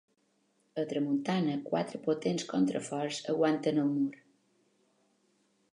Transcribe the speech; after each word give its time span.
A 0.83 0.85
tramuntana 0.93 1.57
quatre 1.67 2.01
potents 2.07 2.47
contraforts 2.55 3.21
aguanten 3.35 3.83
el 3.85 3.91
mur. 3.93 4.13